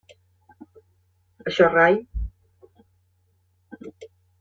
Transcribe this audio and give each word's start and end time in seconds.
Això 1.53 1.69
rai. 1.75 2.01